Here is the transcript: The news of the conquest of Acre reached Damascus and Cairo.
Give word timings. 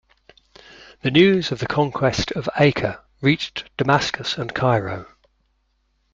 The 1.03 1.11
news 1.11 1.51
of 1.51 1.59
the 1.59 1.67
conquest 1.67 2.31
of 2.31 2.49
Acre 2.57 2.99
reached 3.21 3.69
Damascus 3.77 4.35
and 4.35 4.51
Cairo. 4.51 5.05